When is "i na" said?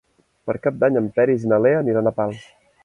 1.47-1.61